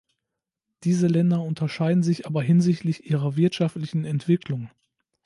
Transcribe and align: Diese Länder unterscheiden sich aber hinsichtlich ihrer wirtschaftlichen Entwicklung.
Diese 0.83 1.05
Länder 1.05 1.43
unterscheiden 1.43 2.01
sich 2.01 2.25
aber 2.25 2.41
hinsichtlich 2.41 3.07
ihrer 3.11 3.35
wirtschaftlichen 3.35 4.03
Entwicklung. 4.03 4.71